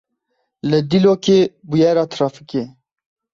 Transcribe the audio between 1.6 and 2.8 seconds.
bûyera trafîkê.